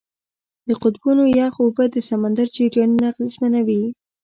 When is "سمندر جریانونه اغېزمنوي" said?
2.09-3.83